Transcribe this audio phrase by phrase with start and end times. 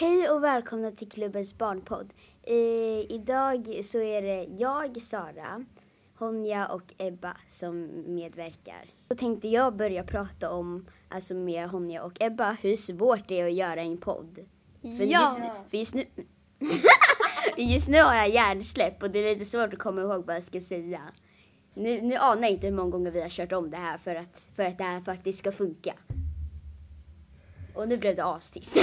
[0.00, 2.12] Hej och välkomna till klubbens barnpodd.
[2.42, 5.64] Eh, idag så är det jag, Sara,
[6.18, 8.84] Honja och Ebba som medverkar.
[9.08, 13.46] Då tänkte jag börja prata om, alltså med Honja och Ebba, hur svårt det är
[13.46, 14.38] att göra en podd.
[14.82, 15.20] För Ja.
[15.20, 16.04] just, nu- för just nu...
[17.56, 20.44] just nu har jag hjärnsläpp och det är lite svårt att komma ihåg vad jag
[20.44, 21.00] ska säga.
[21.74, 24.14] Nu, nu anar jag inte hur många gånger vi har kört om det här för
[24.14, 25.94] att, för att det här faktiskt ska funka.
[27.80, 28.76] Och nu blev det astyst.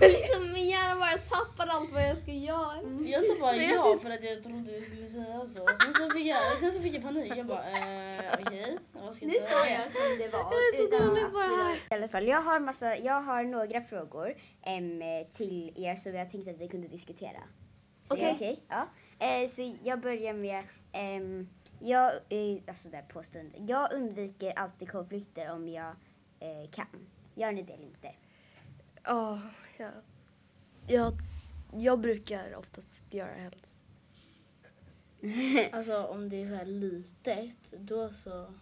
[0.00, 2.82] liksom min hjärna bara tappar allt vad jag ska göra.
[3.06, 5.68] Jag sa bara ja för att jag trodde vi skulle säga så.
[5.82, 7.32] Sen så fick jag, sen så fick jag panik.
[7.36, 10.40] Jag bara eh, okej, vad ska Nu jag sa jag som det var.
[10.40, 11.76] Jag är så dålig på det här.
[11.90, 16.30] I alla fall, jag har, massa, jag har några frågor em, till er som jag
[16.30, 17.40] tänkte att vi kunde diskutera.
[18.04, 18.24] Så Okej.
[18.24, 18.60] det okej?
[18.68, 18.88] Ja.
[19.26, 21.48] Eh, så jag börjar med, em,
[21.84, 22.12] jag,
[22.66, 23.56] alltså där påstående.
[23.58, 25.94] Jag undviker alltid konflikter om jag
[26.40, 27.06] eh, kan.
[27.34, 28.14] Gör ni det eller inte?
[29.04, 29.40] Ja,
[29.76, 29.90] ja.
[30.86, 31.12] Jag,
[31.76, 33.80] jag brukar oftast göra helst.
[35.72, 38.54] Alltså om det är så här litet då så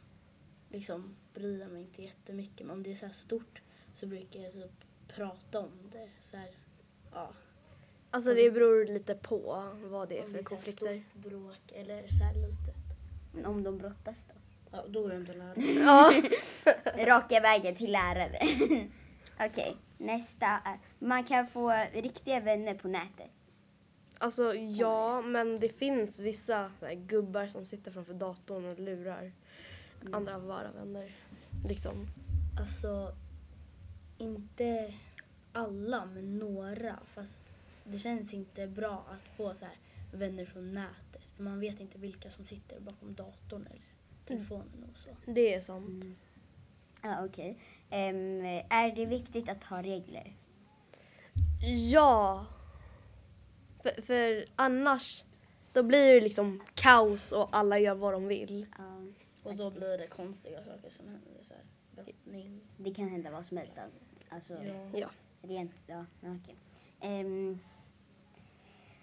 [0.69, 2.67] liksom bryr jag mig inte jättemycket.
[2.67, 3.63] Men om det är så här stort
[3.95, 6.09] så brukar jag typ prata om det.
[6.21, 6.51] Så här,
[7.13, 7.33] ja.
[8.11, 11.05] Alltså det beror lite på vad det är Om för det är så här konflikter.
[11.11, 12.82] stort bråk eller så här litet.
[13.33, 14.35] Men Om de brottas då?
[14.71, 15.55] Ja, då går jag inte att lära.
[15.57, 16.13] Ja.
[17.07, 18.39] Raka vägen till lärare.
[19.47, 23.33] Okej, nästa är, man kan få riktiga vänner på nätet.
[24.19, 29.33] Alltså ja, men det finns vissa här, gubbar som sitter framför datorn och lurar
[30.13, 31.13] andra vara vänner.
[31.69, 32.07] Liksom.
[32.59, 33.15] Alltså,
[34.19, 34.95] inte
[35.53, 36.99] alla, men några.
[37.15, 39.77] Fast det känns inte bra att få så här
[40.13, 41.12] vänner från nätet.
[41.43, 43.83] För man vet inte vilka som sitter bakom datorn eller
[44.27, 45.09] telefonen och så.
[45.27, 46.05] Det är sant.
[47.03, 47.59] Ja, okej.
[47.91, 48.41] Em,
[48.71, 50.37] är det viktigt att ha regler?
[51.93, 52.47] Ja.
[53.83, 55.25] För, för annars,
[55.73, 58.67] då blir det liksom kaos och alla gör vad de vill.
[58.79, 59.07] Ja,
[59.43, 61.43] Och då blir det konstiga saker som händer.
[61.43, 62.61] Så här, brottning.
[62.77, 63.79] Det kan hända vad som helst.
[64.29, 64.91] Alltså, Ja.
[64.99, 65.11] Ja.
[65.43, 66.57] rent, ja, okej.
[67.01, 67.59] Em,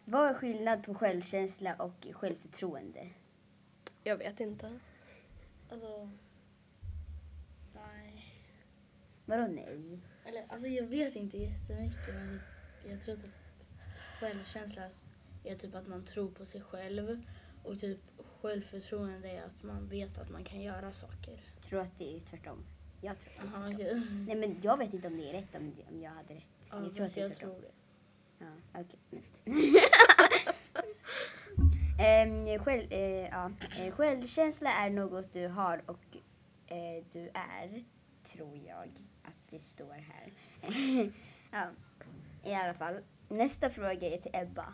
[0.09, 3.09] vad är skillnad på självkänsla och självförtroende?
[4.03, 4.79] Jag vet inte.
[5.69, 6.09] Alltså,
[7.75, 8.25] nej.
[9.25, 9.99] Vadå nej?
[10.25, 13.31] Eller alltså jag vet inte jättemycket men typ, jag tror typ
[14.19, 14.89] självkänsla
[15.43, 17.23] är typ att man tror på sig själv
[17.63, 17.99] och typ
[18.41, 21.41] självförtroende är att man vet att man kan göra saker.
[21.55, 22.65] Jag tror att det är tvärtom.
[23.01, 23.73] Jag tror det är Aha, tvärtom.
[23.73, 24.25] okej.
[24.27, 26.69] Nej men jag vet inte om det är rätt, om, om jag hade rätt.
[26.71, 27.49] Ja, jag tror att det är jag tvärtom.
[27.49, 27.71] tror det.
[28.39, 29.23] Ja, okej.
[32.01, 33.51] Ehm, själv, eh, ja.
[33.77, 36.17] eh, självkänsla är något du har och
[36.67, 37.83] eh, du är,
[38.23, 38.89] tror jag
[39.23, 40.33] att det står här.
[41.51, 41.67] ja,
[42.43, 42.99] i alla fall.
[43.29, 44.73] Nästa fråga är till Ebba.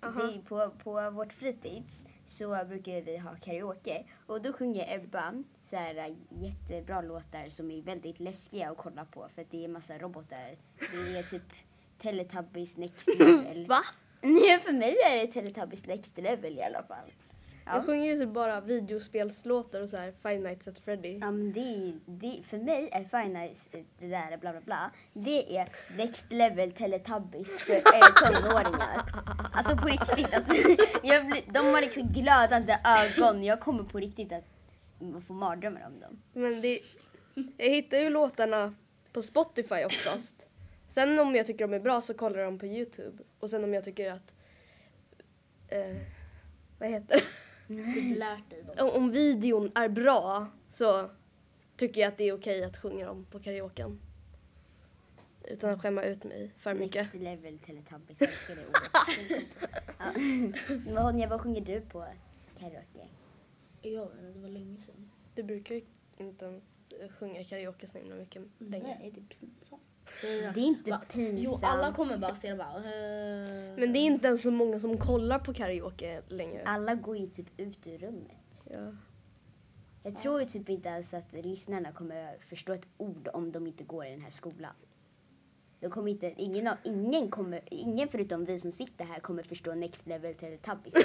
[0.00, 5.76] Det på, på vårt fritids så brukar vi ha karaoke och då sjunger Ebba så
[5.76, 9.68] här äh, jättebra låtar som är väldigt läskiga att kolla på för att det är
[9.68, 10.56] massa robotar.
[10.92, 11.52] Det är typ
[11.98, 13.66] Teletubbies next level.
[13.66, 13.80] Va?
[14.20, 17.12] Nej, för mig är det Teletubbies next level i alla fall.
[17.66, 17.82] Jag Ja.
[17.82, 21.18] sjunger ju typ bara videospelslåtar och så här Five Nights at Freddy.
[21.18, 24.90] Ja, men det, det, för mig är Fine Nights, eh, det där bla bla bla,
[25.12, 27.82] det är next level Teletubbies för äh,
[28.42, 29.02] tonåringar.
[29.52, 30.54] Alltså på riktigt, alltså,
[31.02, 33.44] jag blir, de har liksom glödande ögon.
[33.44, 34.44] Jag kommer på riktigt att
[35.26, 36.22] få mardrömmar om dem.
[36.32, 36.80] Men det,
[37.56, 38.74] jag hittar ju låtarna
[39.12, 40.46] på Spotify oftast.
[40.88, 43.22] Sen om jag tycker de är bra så kollar jag dem på Youtube.
[43.38, 44.34] Och sen om jag tycker att...
[45.68, 45.96] Eh,
[46.78, 48.82] vad heter det?
[48.82, 51.10] Om, om videon är bra så
[51.76, 54.00] tycker jag att det är okej att sjunga dem på karaoken.
[55.44, 56.94] Utan att skämma ut mig för mycket.
[56.94, 59.44] Next level Teletubbies, jag älskar det ordet.
[60.86, 61.02] Ja.
[61.02, 62.06] Honja, vad sjunger du på
[62.58, 63.08] karaoke?
[63.82, 65.10] Jag vet inte, det var länge sedan.
[65.34, 65.82] Du brukar ju
[66.18, 66.64] inte ens
[67.18, 68.96] sjunga karaoke så himla mycket längre.
[69.00, 69.82] Nej, det är pinsamt.
[70.20, 71.00] Det är inte Va?
[71.12, 71.44] pinsamt.
[71.44, 72.80] Jo, alla kommer bara se det bara.
[73.76, 76.62] Men det är inte ens så många som kollar på karaoke längre.
[76.64, 78.68] Alla går ju typ ut ur rummet.
[78.70, 78.92] Ja.
[80.02, 83.84] Jag tror ju typ inte ens att lyssnarna kommer förstå ett ord om de inte
[83.84, 84.74] går i den här skolan.
[85.80, 89.74] De kommer inte, ingen, av, ingen, kommer, ingen förutom vi som sitter här kommer förstå
[89.74, 90.94] Next Level Teletubbies.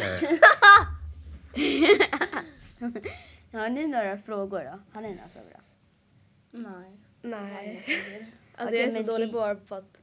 [3.51, 4.80] Har ni några frågor då?
[4.94, 5.60] Har ni några frågor då?
[6.60, 6.98] Nej.
[7.21, 7.86] Nej.
[8.55, 10.01] Alltså Okej, jag är så ska- dålig bara på att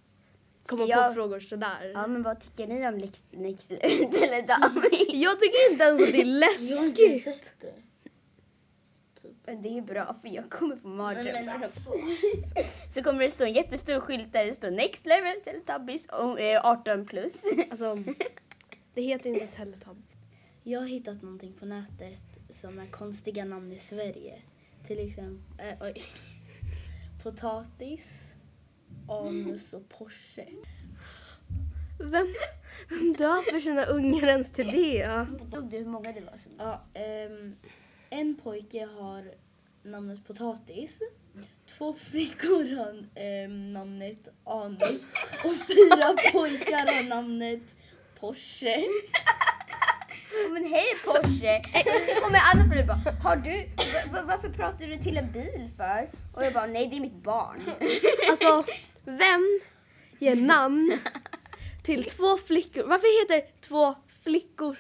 [0.67, 1.91] komma jag- på frågor sådär.
[1.95, 5.13] Ja, men vad tycker ni om Next, next Level Teletubbies?
[5.13, 7.25] Jag tycker inte ens att det är Jag har inte läskigt.
[7.25, 7.75] sett det.
[9.23, 9.63] typ.
[9.63, 11.55] Det är bra för jag kommer få mardrömmar.
[11.55, 11.93] alltså.
[12.95, 16.61] Så kommer det stå en jättestor skylt där det står Next Level Teletubbies och, eh,
[16.67, 17.43] 18 plus.
[17.71, 17.99] Alltså,
[18.95, 20.17] det heter inte Teletubbies.
[20.63, 24.39] Jag har hittat någonting på nätet som är konstiga namn i Sverige.
[24.87, 26.03] Till exempel, äh, oj.
[27.23, 28.35] Potatis,
[29.11, 30.47] anus och Porsche.
[31.99, 32.35] Vem,
[32.89, 35.27] vem döper sina ungar ens till det?
[35.55, 36.53] Såg du hur många det var som...
[36.59, 37.57] Ja, ehm,
[38.11, 39.25] en pojke har
[39.83, 41.01] namnet Potatis.
[41.79, 45.07] Två flickor har ehm, namnet Anus.
[45.45, 47.77] Och fyra pojkar har namnet
[48.21, 48.85] Porsche.
[50.53, 51.59] Men hej Porsche!
[51.75, 55.17] Och så kommer Anna förbi och bara, har du, va- va- varför pratar du till
[55.17, 56.11] en bil för?
[56.35, 57.61] Och jag bara, nej det är mitt barn.
[58.31, 58.65] Alltså,
[59.05, 59.61] vem
[60.19, 60.99] ger namn
[61.85, 62.83] till två flickor?
[62.85, 64.77] Varför heter två flickor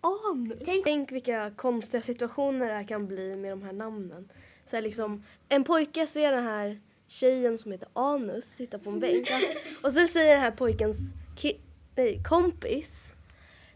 [0.00, 0.62] anus?
[0.64, 4.28] Tänk- Tänk, vilka konstiga situationer det här kan bli med de här namnen.
[4.66, 9.00] Så här liksom, en pojke ser den här tjejen som heter Anus sitta på en
[9.00, 9.28] bänk
[9.82, 10.98] och så säger den här pojkens
[11.36, 11.60] ki-
[11.96, 13.12] nej, kompis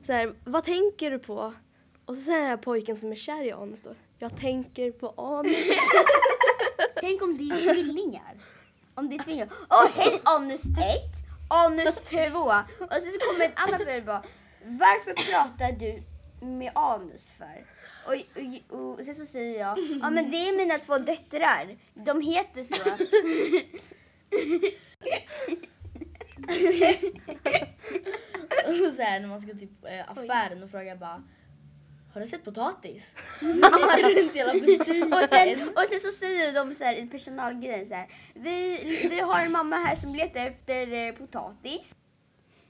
[0.06, 1.54] så här, vad tänker du på?
[2.04, 5.08] Och så säger den här pojken som är kär i Anus då, jag tänker på
[5.16, 5.56] Anus.
[7.00, 8.34] Tänk om det är tvillingar.
[8.94, 9.49] Om det är tvillingar.
[9.70, 10.73] Åh hej anus 1,
[11.49, 12.17] anus 2.
[12.19, 14.23] Och sen så kommer en annan förälder bara,
[14.64, 16.02] varför pratar du
[16.46, 17.67] med anus för?
[18.06, 18.14] Och,
[18.70, 21.76] och, och sen så säger jag, ja men det är mina två döttrar.
[21.94, 22.76] De heter så.
[28.67, 31.23] Och så här, när man ska till eh, affären och frågar bara
[32.14, 33.14] har du sett potatis?
[33.40, 35.12] Runt hela butiken.
[35.12, 38.08] Och sen, och sen så säger de så här i personalgrejen så här.
[38.34, 38.78] Vi,
[39.11, 41.96] vi har en mamma här som letar efter eh, potatis.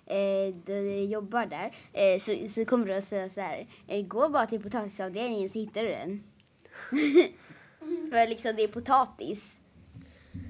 [0.06, 1.76] Eh, du jobbar där.
[1.92, 3.66] Eh, så, så kommer du att säga så här.
[3.88, 6.24] Eh, gå bara till potatisavdelningen så hittar du den.
[8.10, 9.60] För liksom det är potatis.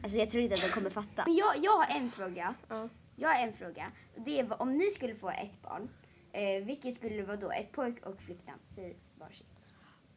[0.02, 1.24] Alltså jag tror inte att de kommer fatta.
[1.26, 2.54] Men jag, jag har en fråga.
[2.68, 2.88] Ja.
[3.16, 3.92] Jag har en fråga.
[4.16, 5.88] Det är om ni skulle få ett barn.
[6.34, 7.50] Eh, vilket skulle det vara då?
[7.52, 8.60] Ett pojk och flicknamn?
[8.64, 9.72] Säg varsitt.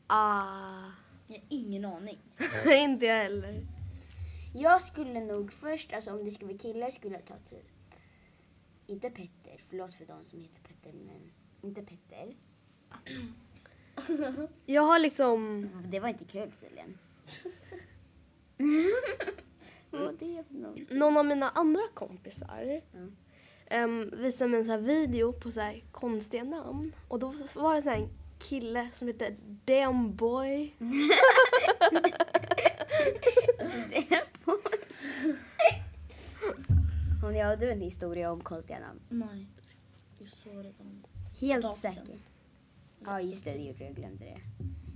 [0.07, 0.91] Ah,
[1.27, 2.19] Jag har ingen aning.
[2.65, 3.65] inte jag heller.
[4.55, 7.65] Jag skulle nog först, alltså om det skulle vara kille, skulle jag ta typ,
[8.87, 11.31] inte Petter, förlåt för de som heter Petter, men
[11.61, 12.35] inte Petter.
[14.65, 16.97] Jag har liksom Det var inte kul tydligen.
[19.91, 20.89] Vad var det för något?
[20.89, 23.15] någon av mina andra kompisar Mm.
[23.71, 26.95] Um, visade mig en sån här video på så här konstiga namn.
[27.07, 28.09] Och då var det så här en
[28.39, 29.35] kille som hette
[29.65, 30.73] Damn Boy.
[33.89, 34.57] Det är på.
[37.21, 38.99] Hon, ja, du en historia om konstiga namn.
[39.09, 39.47] Nej.
[40.19, 41.03] Jag såg redan.
[41.39, 41.93] Helt Dag sedan.
[41.93, 42.19] säker.
[43.05, 43.83] Ja, just det, det gjorde du.
[43.85, 44.39] Jag glömde det.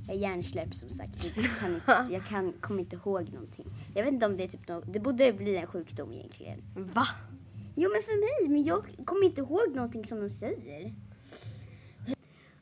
[0.08, 1.26] Jag är hjärnsläpp som sagt.
[1.36, 3.66] Jag, kan inte, jag kan, kommer inte ihåg någonting.
[3.96, 6.62] Jag vet inte om det är typ något, det borde bli en sjukdom egentligen.
[6.76, 7.08] Va?
[7.76, 10.94] Jo men för mig, men jag kommer inte ihåg någonting som de säger.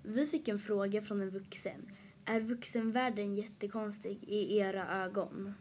[0.03, 1.91] Vi fick en fråga från en vuxen.
[2.25, 5.53] Är vuxenvärlden jättekonstig i era ögon?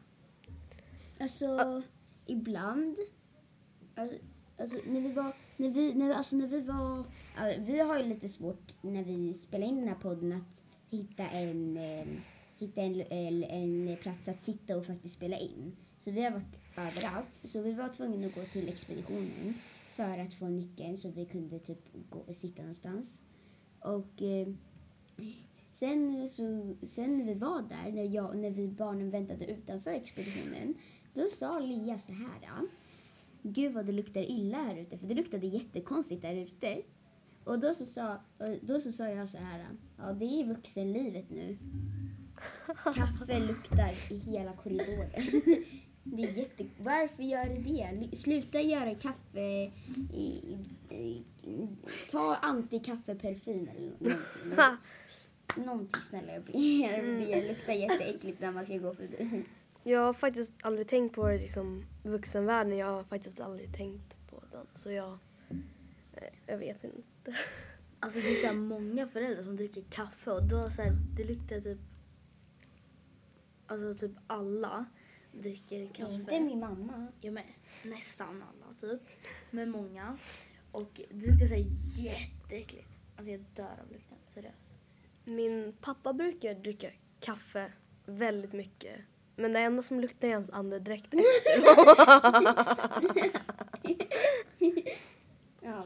[1.21, 1.83] Alltså,
[2.27, 2.97] ibland.
[3.95, 4.17] Alltså,
[4.59, 7.05] alltså när vi var, när vi, när, alltså när vi var,
[7.37, 11.29] ja, vi har ju lite svårt när vi spelar in den här podden att hitta
[11.29, 12.07] en, eh,
[12.57, 15.77] hitta en, en, en plats att sitta och faktiskt spela in.
[15.99, 17.41] Så vi har varit överallt.
[17.43, 19.55] Så vi var tvungna att gå till expeditionen
[19.97, 21.79] för att få nyckeln så vi kunde typ
[22.11, 23.23] gå, sitta någonstans.
[23.81, 24.49] Och eh,
[25.73, 30.75] sen, så, sen när vi var där, när, jag, när vi barnen väntade utanför expeditionen,
[31.15, 32.69] då sa Lia så här.
[33.43, 36.83] Gud vad det luktar illa här ute, för det luktade jättekonstigt där ute.
[37.45, 38.21] Och då så sa,
[38.63, 39.67] då så sa jag så här.
[39.97, 41.59] Ja, det är vuxenlivet nu.
[42.85, 45.23] Kaffe luktar i hela korridoren.
[46.03, 46.67] Det är jätte...
[46.79, 48.17] Varför gör det det?
[48.17, 49.71] Sluta göra kaffe...
[50.13, 50.59] I,
[50.91, 51.25] i,
[52.11, 54.77] ta antikaffeparfym eller någonting.
[55.67, 56.53] Någonting snälla jag ber.
[57.27, 59.45] Det luktar jätteäckligt när man ska gå förbi.
[59.83, 62.79] Jag har faktiskt aldrig tänkt på det liksom vuxenvärlden.
[62.79, 64.67] Jag har faktiskt aldrig tänkt på den.
[64.75, 65.19] Så jag,
[66.15, 67.03] eh, jag vet inte.
[68.01, 71.25] Alltså det är så här många föräldrar som dricker kaffe och då så här, det
[71.25, 71.79] luktar typ...
[73.67, 74.87] Alltså typ alla
[75.43, 76.13] dricker kaffe.
[76.13, 77.07] Inte min mamma.
[77.21, 77.53] Jag med.
[77.85, 79.01] Nästan alla typ.
[79.51, 80.19] Men många.
[80.73, 81.65] Och det luktar så här
[82.05, 82.99] jätteäckligt.
[83.17, 84.19] Alltså jag dör av lukten.
[84.29, 84.71] Seriöst.
[85.25, 86.91] Min pappa brukar dricka
[87.21, 87.73] kaffe
[88.07, 89.01] väldigt mycket.
[89.37, 91.15] Men det enda som luktar är hans andedräkt.
[95.61, 95.85] Ja.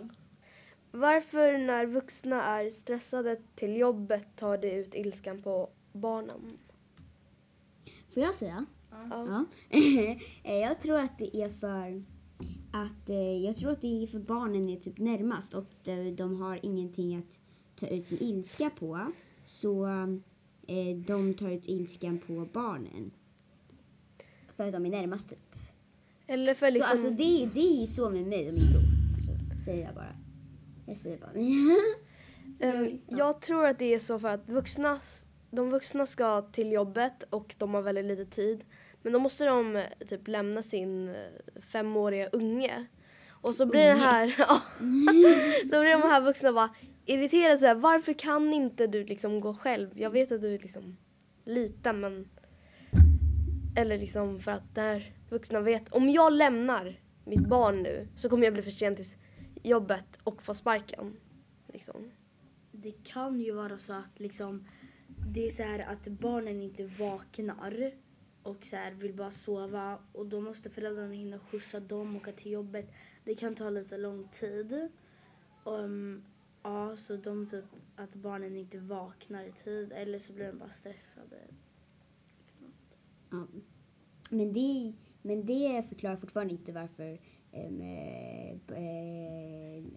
[0.91, 6.59] Varför när vuxna är stressade till jobbet tar det ut ilskan på barnen?
[8.15, 8.67] Får jag säga?
[9.11, 9.47] Ja.
[9.73, 9.79] Ja.
[10.61, 12.05] Jag tror att det är för
[12.73, 15.67] att eh, jag tror att det är för barnen är typ närmast och
[16.17, 17.41] de har ingenting att
[17.77, 19.13] ta ut sin ilska på.
[19.45, 19.87] Så
[20.67, 23.11] eh, de tar ut ilskan på barnen.
[24.57, 25.39] För att de är närmast typ.
[26.27, 26.83] Eller för liksom...
[26.85, 28.83] Så alltså det, det är så med mig och min bror.
[29.27, 30.17] Så säger jag bara.
[30.87, 31.33] Jag säger bara.
[32.61, 35.01] Ehm, Jag tror att det är så för att vuxna,
[35.53, 38.65] de vuxna ska till jobbet och de har väldigt lite tid.
[39.03, 42.87] Men då måste de eh, typ lämna sin eh, femåriga unge.
[43.31, 44.63] Och så blir det här, ja,
[45.61, 46.75] så blir de här vuxna bara
[47.07, 49.91] irriterade så här, varför kan inte du liksom gå själv?
[49.95, 50.97] Jag vet att du är liksom
[51.45, 52.29] liten men
[53.77, 58.45] eller liksom för att där vuxna vet, om jag lämnar mitt barn nu så kommer
[58.45, 59.07] jag bli för sen till
[59.63, 61.17] jobbet och få sparken.
[61.73, 62.11] Liksom.
[62.73, 64.67] Det kan ju vara så att liksom
[65.27, 67.93] det är så här att barnen inte vaknar
[68.43, 72.33] och så här vill bara sova och då måste föräldrarna hinna skjutsa dem och åka
[72.33, 72.91] till jobbet.
[73.25, 74.89] Det kan ta lite lång tid.
[75.65, 76.25] Um,
[76.63, 77.65] ja, så de typ
[77.97, 81.37] att barnen inte vaknar i tid eller så blir de bara stressade.
[83.31, 83.47] Ja.
[84.31, 87.21] Men, det, men det förklarar fortfarande inte varför
[87.53, 87.67] eh,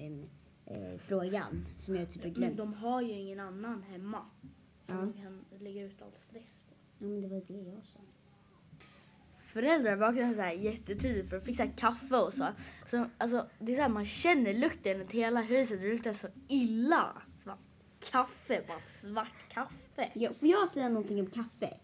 [0.06, 0.26] em,
[0.66, 2.58] eh, frågan som jag typ har Men glömt.
[2.58, 4.26] de har ju ingen annan hemma.
[4.88, 5.24] Som Ja.
[5.24, 6.76] kan lägga ut all stress på.
[7.00, 8.00] Ja, men det var det jag sa.
[9.42, 12.48] Föräldrar vaknar så här jättetidigt för att fixa kaffe och så.
[12.86, 16.28] så alltså, det är så här, man känner lukten att hela huset det luktar så
[16.48, 17.22] illa.
[17.38, 17.58] Så bara,
[18.12, 20.12] kaffe, bara svart kaffe.
[20.14, 21.78] Ja, får jag säga någonting om kaffe?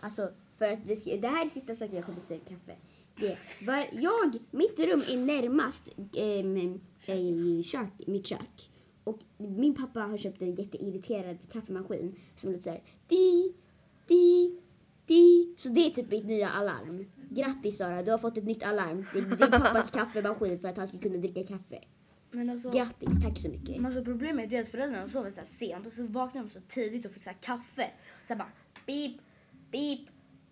[0.00, 2.76] Alltså, för att beskriva, det här är sista saken jag kommer säga om kaffe.
[3.20, 8.70] Det var, jag, mitt rum är närmast ähm, äh, kök, mitt kök.
[9.06, 13.54] Och min pappa har köpt en jätteirriterad kaffemaskin som låter såhär di,
[14.06, 14.56] di,
[15.06, 15.54] di.
[15.56, 17.06] Så det är typ mitt nya alarm.
[17.30, 19.06] Grattis Sara, du har fått ett nytt alarm.
[19.12, 21.78] Det är din pappas kaffemaskin för att han ska kunna dricka kaffe.
[22.30, 23.76] Men alltså, Grattis, tack så mycket.
[23.76, 27.06] men alltså problemet är att föräldrarna sover så sent och så vaknar de så tidigt
[27.06, 27.90] och fixar kaffe.
[28.28, 28.52] Så bara
[28.86, 29.16] beep,
[29.70, 30.00] beep,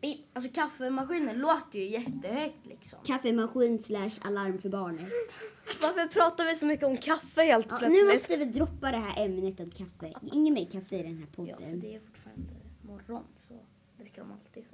[0.01, 0.19] beep.
[0.33, 2.99] Alltså kaffemaskinen låter ju jättehögt liksom.
[3.05, 5.09] Kaffemaskin slash alarm för barnet.
[5.83, 8.05] Varför pratar vi så mycket om kaffe helt Ja, plötsligt?
[8.05, 10.13] nu måste vi droppa det här ämnet om kaffe.
[10.33, 11.71] Ingen mer kaffe i den här Ja, podden.
[11.71, 12.53] för det är fortfarande
[12.83, 13.55] morgon så
[13.99, 14.65] dricker de alltid själv.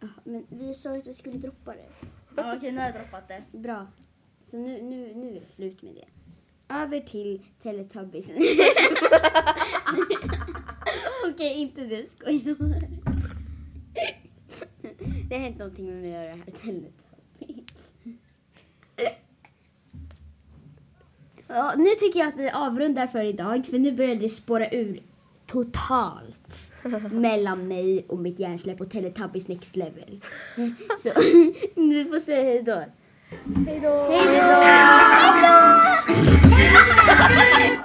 [0.00, 1.86] Ja, men vi sa att vi skulle droppa det.
[2.36, 3.42] Ja, okej, nu har jag droppat det.
[3.58, 3.86] Bra.
[4.42, 6.04] Så nu, nu, nu är det slut med det.
[6.74, 8.30] Över till Teletubbies.
[11.34, 12.10] Okej, inte det.
[12.10, 12.56] Skojar.
[15.28, 17.03] Det har hänt någonting med mig och det här Teletubbies.
[21.56, 25.02] Ja, nu tycker jag att vi avrundar för idag för nu börjar det spåra ur
[25.46, 26.72] totalt
[27.10, 30.20] mellan mig och mitt hjärnsläpp och Teletubbies next level.
[30.98, 31.08] Så
[31.80, 32.82] nu får säga hej då.
[33.66, 34.04] Hej då!
[34.10, 34.42] Hej då!
[36.46, 37.83] Hej då!